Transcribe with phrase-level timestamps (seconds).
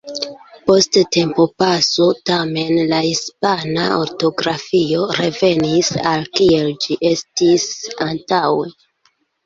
[0.69, 7.73] Post tempopaso, tamen, la hispana ortografio revenis al kiel ĝi estis
[8.13, 8.71] antaŭe.